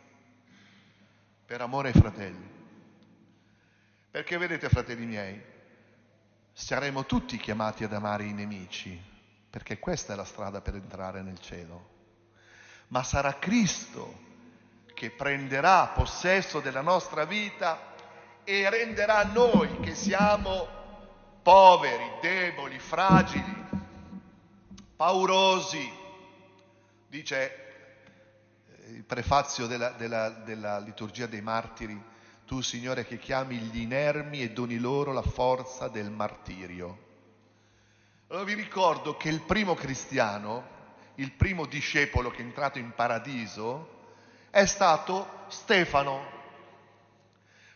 Per 1.46 1.60
amore 1.60 1.92
ai 1.92 1.94
fratelli. 1.94 2.50
Perché 4.10 4.36
vedete, 4.36 4.68
fratelli 4.68 5.06
miei, 5.06 5.40
saremo 6.52 7.06
tutti 7.06 7.36
chiamati 7.36 7.84
ad 7.84 7.92
amare 7.92 8.24
i 8.24 8.32
nemici, 8.32 9.00
perché 9.48 9.78
questa 9.78 10.14
è 10.14 10.16
la 10.16 10.24
strada 10.24 10.60
per 10.60 10.74
entrare 10.74 11.22
nel 11.22 11.38
cielo. 11.38 11.88
Ma 12.88 13.04
sarà 13.04 13.38
Cristo 13.38 14.25
che 14.96 15.10
prenderà 15.10 15.88
possesso 15.88 16.60
della 16.60 16.80
nostra 16.80 17.26
vita 17.26 17.92
e 18.44 18.70
renderà 18.70 19.24
noi 19.24 19.78
che 19.80 19.94
siamo 19.94 20.66
poveri, 21.42 22.12
deboli, 22.22 22.78
fragili, 22.78 23.64
paurosi, 24.96 25.92
dice 27.08 27.56
eh, 28.86 28.90
il 28.92 29.04
prefazio 29.04 29.66
della, 29.66 29.90
della, 29.90 30.30
della 30.30 30.78
liturgia 30.78 31.26
dei 31.26 31.42
martiri, 31.42 32.02
tu 32.46 32.62
Signore 32.62 33.04
che 33.04 33.18
chiami 33.18 33.58
gli 33.58 33.80
inermi 33.80 34.40
e 34.40 34.52
doni 34.52 34.78
loro 34.78 35.12
la 35.12 35.20
forza 35.20 35.88
del 35.88 36.10
martirio. 36.10 37.04
Allora 38.28 38.46
vi 38.46 38.54
ricordo 38.54 39.18
che 39.18 39.28
il 39.28 39.42
primo 39.42 39.74
cristiano, 39.74 40.66
il 41.16 41.32
primo 41.32 41.66
discepolo 41.66 42.30
che 42.30 42.38
è 42.38 42.46
entrato 42.46 42.78
in 42.78 42.92
paradiso, 42.94 43.95
è 44.50 44.64
stato 44.66 45.44
Stefano. 45.48 46.34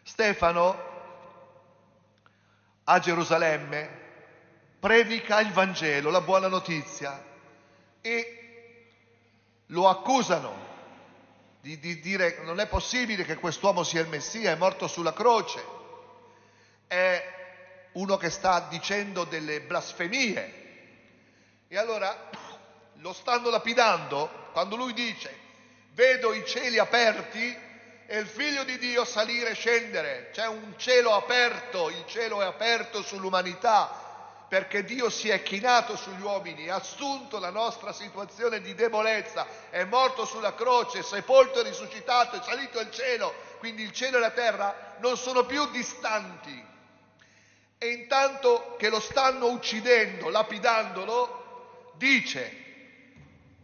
Stefano 0.02 0.88
a 2.84 2.98
Gerusalemme 2.98 3.98
predica 4.80 5.40
il 5.40 5.52
Vangelo, 5.52 6.10
la 6.10 6.20
buona 6.20 6.48
notizia 6.48 7.22
e 8.00 8.40
lo 9.66 9.88
accusano 9.88 10.68
di, 11.60 11.78
di 11.78 12.00
dire 12.00 12.40
non 12.42 12.58
è 12.58 12.66
possibile 12.66 13.24
che 13.24 13.36
quest'uomo 13.36 13.84
sia 13.84 14.00
il 14.00 14.08
Messia, 14.08 14.50
è 14.50 14.56
morto 14.56 14.88
sulla 14.88 15.12
croce, 15.12 15.62
è 16.86 17.38
uno 17.92 18.16
che 18.16 18.30
sta 18.30 18.66
dicendo 18.68 19.24
delle 19.24 19.60
blasfemie. 19.60 20.58
E 21.68 21.78
allora 21.78 22.30
lo 22.94 23.12
stanno 23.12 23.50
lapidando 23.50 24.48
quando 24.52 24.76
lui 24.76 24.92
dice 24.92 25.39
vedo 26.00 26.32
i 26.32 26.46
cieli 26.46 26.78
aperti 26.78 27.54
e 28.06 28.18
il 28.18 28.26
figlio 28.26 28.64
di 28.64 28.78
Dio 28.78 29.04
salire 29.04 29.50
e 29.50 29.54
scendere. 29.54 30.30
C'è 30.32 30.46
un 30.46 30.72
cielo 30.78 31.12
aperto, 31.12 31.90
il 31.90 32.04
cielo 32.06 32.40
è 32.40 32.46
aperto 32.46 33.02
sull'umanità 33.02 34.08
perché 34.48 34.82
Dio 34.82 35.10
si 35.10 35.28
è 35.28 35.42
chinato 35.42 35.96
sugli 35.96 36.22
uomini, 36.22 36.70
ha 36.70 36.76
assunto 36.76 37.38
la 37.38 37.50
nostra 37.50 37.92
situazione 37.92 38.62
di 38.62 38.74
debolezza, 38.74 39.46
è 39.68 39.84
morto 39.84 40.24
sulla 40.24 40.54
croce, 40.54 41.02
sepolto 41.02 41.60
e 41.60 41.64
risuscitato, 41.64 42.36
è 42.36 42.42
salito 42.42 42.78
al 42.78 42.90
cielo, 42.90 43.32
quindi 43.58 43.82
il 43.82 43.92
cielo 43.92 44.16
e 44.16 44.20
la 44.20 44.30
terra 44.30 44.96
non 45.00 45.18
sono 45.18 45.44
più 45.44 45.68
distanti. 45.70 46.66
E 47.76 47.86
intanto 47.88 48.74
che 48.78 48.88
lo 48.88 49.00
stanno 49.00 49.48
uccidendo, 49.48 50.30
lapidandolo, 50.30 51.92
dice, 51.96 52.56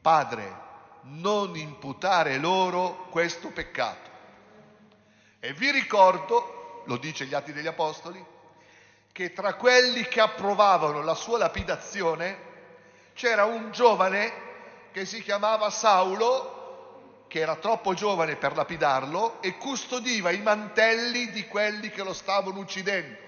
Padre, 0.01 0.65
non 1.09 1.57
imputare 1.57 2.39
loro 2.39 3.07
questo 3.11 3.51
peccato. 3.51 4.11
E 5.41 5.53
vi 5.53 5.71
ricordo, 5.71 6.83
lo 6.87 6.97
dice 6.97 7.27
gli 7.27 7.35
Atti 7.35 7.53
degli 7.53 7.67
Apostoli, 7.67 8.25
che 9.13 9.33
tra 9.33 9.55
quelli 9.55 10.03
che 10.09 10.21
approvavano 10.21 11.03
la 11.03 11.15
sua 11.15 11.39
lapidazione 11.39 12.37
c'era 13.15 13.45
un 13.45 13.71
giovane 13.71 14.45
che 14.93 15.05
si 15.05 15.23
chiamava 15.23 15.71
Saulo, 15.71 17.25
che 17.29 17.41
era 17.41 17.57
troppo 17.57 17.95
giovane 17.95 18.37
per 18.37 18.57
lapidarlo 18.57 19.41
e 19.43 19.57
custodiva 19.57 20.31
i 20.31 20.41
mantelli 20.43 21.31
di 21.31 21.47
quelli 21.47 21.91
che 21.91 22.03
lo 22.03 22.13
stavano 22.13 22.59
uccidendo. 22.59 23.25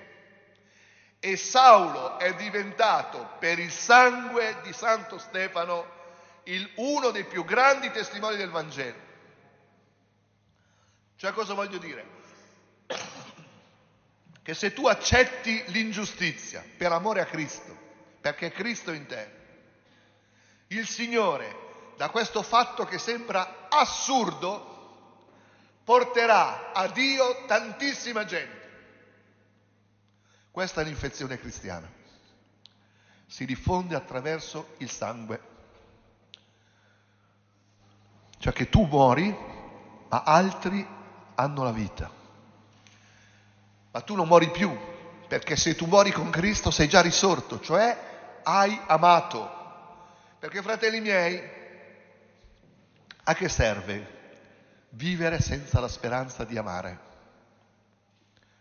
E 1.21 1.37
Saulo 1.37 2.19
è 2.19 2.35
diventato 2.35 3.31
per 3.39 3.59
il 3.59 3.73
sangue 3.73 4.59
di 4.63 4.73
Santo 4.73 5.19
Stefano 5.19 5.97
il, 6.49 6.71
uno 6.77 7.11
dei 7.11 7.25
più 7.25 7.45
grandi 7.45 7.91
testimoni 7.91 8.37
del 8.37 8.51
Vangelo. 8.51 9.07
Cioè 11.17 11.33
cosa 11.33 11.55
voglio 11.55 11.79
dire? 11.79 12.07
Che 14.49 14.55
se 14.55 14.73
tu 14.73 14.87
accetti 14.87 15.63
l'ingiustizia 15.67 16.65
per 16.79 16.91
amore 16.91 17.21
a 17.21 17.27
Cristo, 17.27 17.77
perché 18.19 18.47
è 18.47 18.51
Cristo 18.51 18.93
in 18.93 19.05
te, 19.05 19.31
il 20.69 20.89
Signore, 20.89 21.93
da 21.99 22.09
questo 22.09 22.43
fatto 22.43 22.87
che 22.87 22.97
sembra 22.97 23.67
assurdo, 23.69 24.79
porterà 25.85 26.73
a 26.73 26.89
Dio 26.89 27.45
tantissima 27.45 28.25
gente. 28.25 28.57
Questa 30.51 30.81
è 30.81 30.85
l'infezione 30.85 31.39
cristiana. 31.39 31.93
Si 33.27 33.45
diffonde 33.45 33.97
attraverso 33.97 34.77
il 34.79 34.91
sangue 34.91 35.57
cioè 38.39 38.53
che 38.53 38.69
tu 38.69 38.85
muori, 38.87 39.37
ma 40.09 40.23
altri 40.23 40.87
hanno 41.35 41.63
la 41.63 41.73
vita. 41.73 42.11
Ma 43.91 44.01
tu 44.01 44.15
non 44.15 44.27
muori 44.27 44.51
più, 44.51 44.77
perché 45.27 45.57
se 45.57 45.75
tu 45.75 45.87
muori 45.87 46.13
con 46.13 46.31
Cristo 46.31 46.71
sei 46.71 46.89
già 46.89 47.01
risorto, 47.01 47.61
cioè 47.61 48.41
hai 48.45 48.79
amato. 48.87 49.57
Perché 50.39 50.63
fratelli 50.63 51.01
miei, 51.01 51.43
a 53.25 53.35
che 53.35 53.49
serve 53.49 54.17
vivere 54.91 55.41
senza 55.41 55.81
la 55.81 55.89
speranza 55.89 56.45
di 56.45 56.57
amare? 56.57 57.07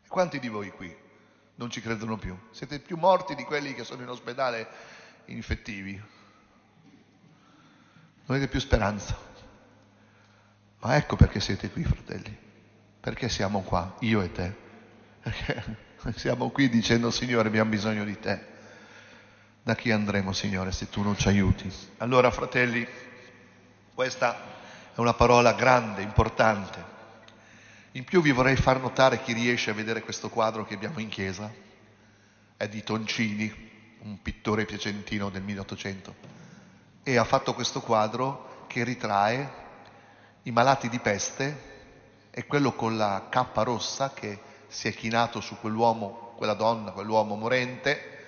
E 0.03 0.07
quanti 0.07 0.39
di 0.39 0.49
voi 0.49 0.71
qui 0.71 0.95
non 1.55 1.69
ci 1.69 1.81
credono 1.81 2.17
più? 2.17 2.37
Siete 2.51 2.79
più 2.79 2.97
morti 2.97 3.35
di 3.35 3.43
quelli 3.43 3.73
che 3.73 3.83
sono 3.83 4.01
in 4.01 4.09
ospedale 4.09 4.67
infettivi. 5.25 5.93
Non 8.25 8.35
avete 8.35 8.47
più 8.49 8.59
speranza. 8.59 9.15
Ma 10.79 10.95
ecco 10.95 11.15
perché 11.15 11.39
siete 11.39 11.69
qui, 11.69 11.83
fratelli. 11.83 12.35
Perché 12.99 13.29
siamo 13.29 13.61
qua, 13.61 13.95
io 13.99 14.21
e 14.21 14.31
te. 14.31 14.55
Perché 15.21 15.63
siamo 16.15 16.49
qui 16.49 16.69
dicendo, 16.69 17.09
Signore, 17.09 17.47
abbiamo 17.47 17.69
bisogno 17.69 18.03
di 18.03 18.19
te. 18.19 18.55
Da 19.63 19.75
chi 19.75 19.91
andremo, 19.91 20.31
Signore, 20.31 20.71
se 20.71 20.89
tu 20.89 21.01
non 21.01 21.17
ci 21.17 21.27
aiuti? 21.27 21.71
Allora, 21.97 22.31
fratelli, 22.31 22.87
questa 23.93 24.37
è 24.93 24.99
una 24.99 25.13
parola 25.13 25.53
grande, 25.53 26.01
importante. 26.01 26.95
In 27.93 28.03
più 28.03 28.21
vi 28.21 28.31
vorrei 28.31 28.55
far 28.55 28.79
notare 28.79 29.21
chi 29.21 29.33
riesce 29.33 29.71
a 29.71 29.73
vedere 29.73 30.01
questo 30.01 30.29
quadro 30.29 30.65
che 30.65 30.75
abbiamo 30.75 30.99
in 30.99 31.09
chiesa. 31.09 31.51
È 32.55 32.67
di 32.67 32.83
Toncini, 32.83 33.97
un 34.03 34.21
pittore 34.21 34.65
piacentino 34.65 35.29
del 35.29 35.41
1800. 35.41 36.15
E 37.03 37.17
ha 37.17 37.23
fatto 37.23 37.53
questo 37.53 37.81
quadro 37.81 38.65
che 38.67 38.83
ritrae 38.83 39.65
i 40.47 40.51
malati 40.51 40.87
di 40.87 40.99
peste 40.99 41.65
e 42.31 42.45
quello 42.45 42.73
con 42.73 42.95
la 42.95 43.27
cappa 43.29 43.63
rossa 43.63 44.13
che 44.13 44.39
si 44.67 44.87
è 44.87 44.93
chinato 44.93 45.41
su 45.41 45.59
quell'uomo, 45.59 46.35
quella 46.37 46.53
donna, 46.53 46.91
quell'uomo 46.91 47.35
morente, 47.35 48.25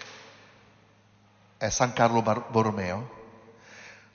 è 1.56 1.70
San 1.70 1.94
Carlo 1.94 2.22
Borromeo. 2.22 3.18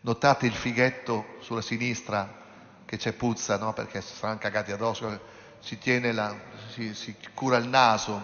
Notate 0.02 0.44
il 0.44 0.52
fighetto 0.52 1.36
sulla 1.40 1.62
sinistra 1.62 2.42
che 2.84 2.98
c'è 2.98 3.12
puzza, 3.14 3.56
no? 3.56 3.72
perché 3.72 4.02
si 4.02 4.14
saranno 4.14 4.38
cagati 4.38 4.70
addosso, 4.70 5.20
si, 5.60 5.78
la, 6.12 6.36
si, 6.68 6.94
si 6.94 7.16
cura 7.32 7.56
il 7.56 7.68
naso, 7.68 8.20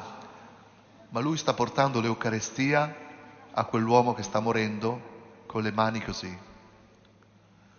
ma 1.08 1.20
lui 1.20 1.38
sta 1.38 1.54
portando 1.54 2.02
l'Eucarestia 2.02 2.96
a 3.50 3.64
quell'uomo 3.64 4.12
che 4.12 4.22
sta 4.22 4.40
morendo 4.40 5.44
con 5.46 5.62
le 5.62 5.72
mani 5.72 6.02
così. 6.04 6.38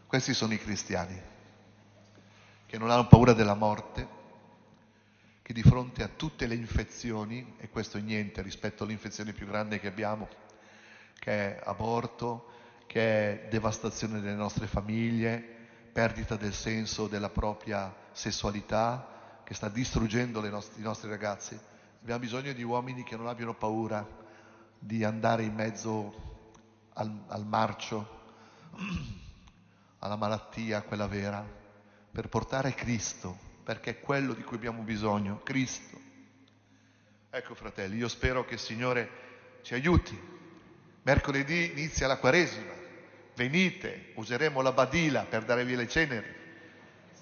Questi 0.08 0.34
sono 0.34 0.54
i 0.54 0.58
cristiani. 0.58 1.30
Che 2.72 2.78
non 2.78 2.90
hanno 2.90 3.06
paura 3.06 3.34
della 3.34 3.54
morte, 3.54 4.08
che 5.42 5.52
di 5.52 5.62
fronte 5.62 6.04
a 6.04 6.08
tutte 6.08 6.48
le 6.48 6.56
infezioni, 6.56 7.56
e 7.58 7.70
questo 7.70 7.98
è 7.98 8.00
niente 8.00 8.42
rispetto 8.42 8.86
all'infezione 8.86 9.34
più 9.34 9.46
grande 9.46 9.78
che 9.78 9.90
abbiamo, 9.90 10.30
che 11.20 11.58
è 11.58 11.62
aborto, 11.66 12.46
che 12.88 13.44
è 13.44 13.48
devastazione 13.50 14.22
delle 14.22 14.36
nostre 14.38 14.68
famiglie, 14.68 15.44
perdita 15.92 16.38
del 16.38 16.54
senso 16.54 17.08
della 17.08 17.28
propria 17.28 17.94
sessualità, 18.14 19.42
che 19.44 19.54
sta 19.54 19.68
distruggendo 19.68 20.40
nost- 20.40 20.78
i 20.78 20.82
nostri 20.82 21.10
ragazzi. 21.10 21.60
Abbiamo 22.02 22.22
bisogno 22.22 22.54
di 22.54 22.64
uomini 22.64 23.04
che 23.04 23.18
non 23.18 23.28
abbiano 23.28 23.54
paura 23.54 24.08
di 24.80 25.04
andare 25.04 25.44
in 25.44 25.54
mezzo 25.54 26.14
al, 26.94 27.24
al 27.28 27.46
marcio, 27.46 28.20
alla 30.00 30.16
malattia, 30.16 30.84
quella 30.84 31.08
vera, 31.08 31.60
per 32.12 32.28
portare 32.28 32.74
Cristo, 32.74 33.38
perché 33.64 33.92
è 33.92 34.00
quello 34.00 34.34
di 34.34 34.44
cui 34.44 34.58
abbiamo 34.58 34.82
bisogno, 34.82 35.42
Cristo. 35.44 35.98
Ecco 37.30 37.56
fratelli, 37.56 37.98
io 37.98 38.10
spero 38.10 38.44
che 38.44 38.56
il 38.56 38.60
Signore 38.60 39.10
ci 39.62 39.74
aiuti. 39.74 40.20
Mercoledì 41.04 41.72
inizia 41.72 42.08
la 42.08 42.18
Quaresima, 42.18 42.74
venite, 43.36 44.12
useremo 44.16 44.62
la 44.62 44.74
badila 44.74 45.24
per 45.24 45.46
dare 45.46 45.64
via 45.64 45.78
le 45.78 45.88
ceneri, 45.88 46.28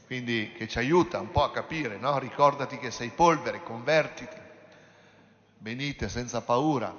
quindi 0.08 0.52
che 0.58 0.68
ci 0.68 0.80
aiuta 0.80 1.20
un 1.20 1.30
po' 1.30 1.44
a 1.44 1.52
capire, 1.52 1.98
no? 1.98 2.18
Ricordati 2.18 2.80
che 2.80 2.90
sei 2.90 3.10
polvere, 3.10 3.62
convertiti, 3.62 4.36
venite 5.60 6.10
senza 6.10 6.42
paura, 6.42 6.94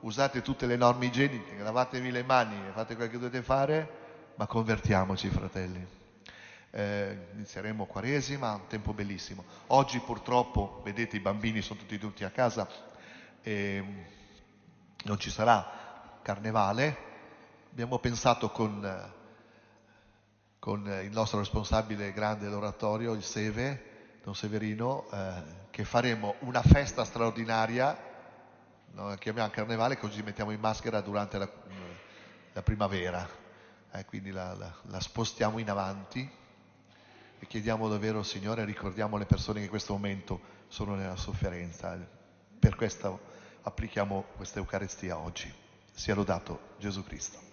usate 0.00 0.42
tutte 0.42 0.66
le 0.66 0.76
norme 0.76 1.06
igieniche, 1.06 1.56
lavatevi 1.56 2.10
le 2.10 2.24
mani, 2.24 2.56
fate 2.72 2.96
quel 2.96 3.08
che 3.08 3.18
dovete 3.18 3.42
fare, 3.42 3.88
ma 4.34 4.46
convertiamoci 4.46 5.28
fratelli. 5.28 5.97
Eh, 6.78 7.30
inizieremo 7.32 7.86
Quaresima, 7.86 8.54
un 8.54 8.68
tempo 8.68 8.92
bellissimo. 8.92 9.44
Oggi 9.68 9.98
purtroppo, 9.98 10.80
vedete, 10.84 11.16
i 11.16 11.20
bambini 11.20 11.60
sono 11.60 11.80
tutti 11.80 11.98
tutti 11.98 12.22
a 12.22 12.30
casa 12.30 12.68
e 13.42 13.84
non 15.02 15.18
ci 15.18 15.28
sarà 15.28 16.20
carnevale, 16.22 16.96
abbiamo 17.72 17.98
pensato 17.98 18.50
con, 18.50 19.12
con 20.60 21.00
il 21.02 21.10
nostro 21.10 21.40
responsabile 21.40 22.12
grande 22.12 22.44
dell'oratorio, 22.44 23.12
il 23.14 23.24
Seve, 23.24 24.20
Don 24.22 24.36
Severino, 24.36 25.08
eh, 25.10 25.42
che 25.70 25.84
faremo 25.84 26.36
una 26.42 26.62
festa 26.62 27.04
straordinaria, 27.04 27.98
no, 28.92 29.16
chiamiamo 29.16 29.50
carnevale, 29.50 29.98
così 29.98 30.22
mettiamo 30.22 30.52
in 30.52 30.60
maschera 30.60 31.00
durante 31.00 31.38
la, 31.38 31.50
la 32.52 32.62
primavera, 32.62 33.28
eh, 33.90 34.04
quindi 34.04 34.30
la, 34.30 34.54
la, 34.54 34.72
la 34.82 35.00
spostiamo 35.00 35.58
in 35.58 35.70
avanti 35.70 36.46
e 37.40 37.46
chiediamo 37.46 37.88
davvero, 37.88 38.22
Signore, 38.22 38.64
ricordiamo 38.64 39.16
le 39.16 39.26
persone 39.26 39.58
che 39.58 39.64
in 39.64 39.70
questo 39.70 39.92
momento 39.92 40.40
sono 40.68 40.94
nella 40.94 41.16
sofferenza. 41.16 41.96
Per 42.58 42.74
questo 42.74 43.20
applichiamo 43.62 44.24
questa 44.36 44.58
Eucaristia 44.58 45.18
oggi. 45.18 45.52
Sia 45.92 46.14
lodato 46.14 46.74
Gesù 46.78 47.04
Cristo. 47.04 47.47